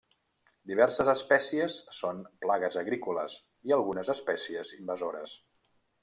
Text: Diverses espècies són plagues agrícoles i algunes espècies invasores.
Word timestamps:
Diverses 0.69 1.09
espècies 1.11 1.75
són 1.97 2.23
plagues 2.45 2.77
agrícoles 2.81 3.35
i 3.71 3.75
algunes 3.77 4.09
espècies 4.15 4.71
invasores. 4.79 5.35